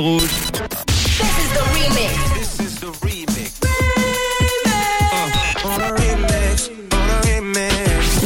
Rouge. 0.00 0.47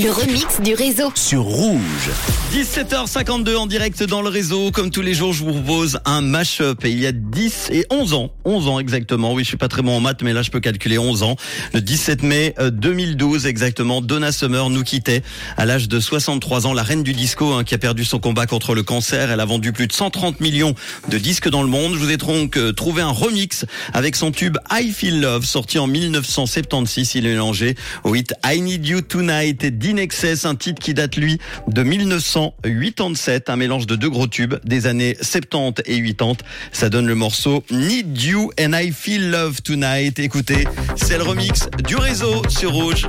Le 0.03 0.11
remix 0.11 0.61
du 0.62 0.75
réseau. 0.75 1.12
Sur 1.14 1.43
Rouge. 1.43 2.11
17h52 2.53 3.57
en 3.57 3.67
direct 3.67 4.03
dans 4.03 4.21
le 4.21 4.30
réseau. 4.30 4.73
Comme 4.73 4.91
tous 4.91 5.01
les 5.01 5.14
jours, 5.14 5.32
je 5.32 5.45
vous 5.45 5.53
propose 5.53 6.01
un 6.07 6.23
mash-up. 6.23 6.85
Et 6.85 6.91
il 6.91 6.98
y 6.98 7.07
a 7.07 7.12
10 7.12 7.69
et 7.71 7.86
11 7.89 8.14
ans, 8.14 8.32
11 8.45 8.68
ans 8.68 8.80
exactement. 8.80 9.32
Oui, 9.32 9.45
je 9.45 9.49
suis 9.49 9.57
pas 9.57 9.68
très 9.68 9.82
bon 9.82 9.96
en 9.96 10.00
maths, 10.00 10.23
mais 10.23 10.32
là, 10.32 10.43
je 10.43 10.50
peux 10.50 10.59
calculer 10.59 10.99
11 10.99 11.23
ans. 11.23 11.36
Le 11.73 11.80
17 11.80 12.25
mai 12.25 12.54
euh, 12.59 12.71
2012 12.71 13.46
exactement, 13.46 14.00
Donna 14.00 14.32
Summer 14.32 14.71
nous 14.71 14.82
quittait 14.82 15.23
à 15.57 15.67
l'âge 15.67 15.89
de 15.89 16.00
63 16.00 16.66
ans. 16.66 16.73
La 16.73 16.82
reine 16.82 17.05
du 17.05 17.12
disco 17.12 17.53
hein, 17.53 17.62
qui 17.62 17.75
a 17.75 17.79
perdu 17.79 18.05
son 18.05 18.19
combat 18.19 18.46
contre 18.46 18.75
le 18.75 18.82
cancer. 18.82 19.30
Elle 19.30 19.41
a 19.41 19.45
vendu 19.45 19.73
plus 19.73 19.87
de 19.87 19.93
130 19.93 20.41
millions 20.41 20.75
de 21.11 21.19
disques 21.19 21.48
dans 21.48 21.62
le 21.62 21.69
monde. 21.69 21.95
Je 21.95 21.98
vous 21.98 22.11
ai 22.11 22.16
donc 22.16 22.57
euh, 22.57 22.73
trouvé 22.73 23.03
un 23.03 23.11
remix 23.11 23.66
avec 23.93 24.17
son 24.17 24.32
tube 24.32 24.59
I 24.71 24.90
Feel 24.90 25.21
Love 25.21 25.45
sorti 25.45 25.79
en 25.79 25.87
1976. 25.87 27.14
Il 27.14 27.26
est 27.26 27.31
mélangé 27.31 27.76
au 28.03 28.17
hit 28.17 28.34
I 28.45 28.61
Need 28.61 28.84
You 28.84 29.00
Tonight 29.03 29.62
et 29.62 29.71
d'In 29.93 30.03
Excess, 30.03 30.45
un 30.45 30.55
titre 30.55 30.82
qui 30.82 30.95
date 30.95 31.17
lui 31.17 31.39
de 31.69 31.82
1987, 31.82 33.51
un 33.51 33.56
mélange 33.56 33.87
de 33.87 33.97
deux 33.97 34.11
gros 34.11 34.27
tubes 34.27 34.55
des 34.65 34.87
années 34.87 35.17
70 35.20 35.83
et 35.87 36.03
80. 36.03 36.34
Ça 36.73 36.89
donne 36.89 37.06
le 37.06 37.15
morceau 37.15 37.62
Need 37.70 38.20
You 38.20 38.51
and 38.61 38.73
I 38.75 38.92
Feel 38.92 39.31
Love 39.31 39.62
Tonight. 39.62 40.19
Écoutez, 40.19 40.67
c'est 40.97 41.17
le 41.17 41.25
remix 41.25 41.69
du 41.87 41.97
réseau 41.97 42.42
sur 42.48 42.73
Rouge. 42.73 43.09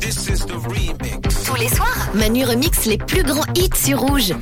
This 0.00 0.28
is 0.28 0.46
the 0.46 0.52
remix. 0.52 1.44
Tous 1.44 1.56
les 1.56 1.68
soirs, 1.68 2.10
Manu 2.14 2.44
remix 2.44 2.86
les 2.86 2.98
plus 2.98 3.22
grands 3.22 3.46
hits 3.54 3.70
sur 3.76 4.00
Rouge. 4.00 4.32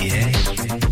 Yeah. 0.00 0.91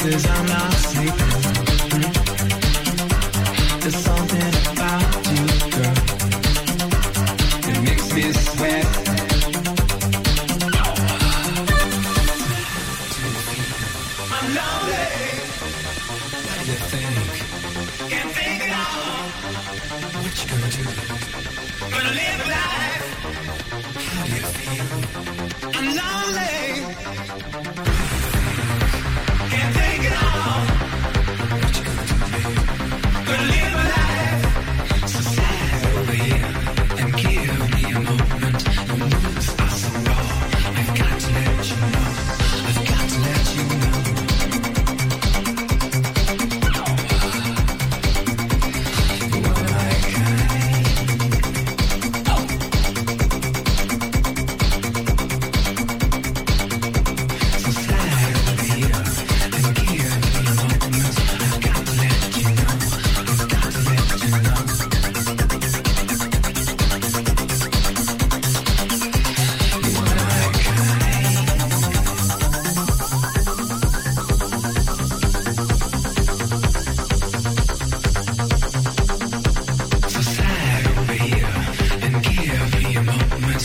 cause 0.00 0.26
I'm 0.30 0.46
not 0.46 0.72
sleeping. 0.72 1.30
There's 3.80 3.96
something 3.96 4.54
about 4.72 5.26
you, 5.30 5.44
girl. 5.74 5.98
It 7.70 7.78
makes 7.82 8.08
me 8.14 8.22
sweat. 8.32 8.86
Gonna 21.90 22.12
live 22.22 22.42
life. 22.56 23.06
How 24.08 24.24
do 24.24 24.30
you 24.32 24.44
feel? 24.56 24.88
I'm 25.76 25.86
lonely. 25.96 26.59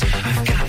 I've 0.03 0.45
got 0.45 0.64